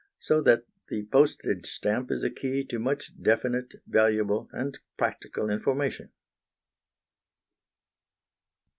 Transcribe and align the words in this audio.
So 0.19 0.41
that 0.41 0.63
the 0.89 1.03
postage 1.05 1.67
stamp 1.67 2.09
is 2.09 2.23
a 2.23 2.31
key 2.31 2.63
to 2.71 2.79
much 2.79 3.11
definite, 3.21 3.75
valuable, 3.85 4.49
and 4.51 4.79
practical 4.97 5.47
information. 5.51 6.09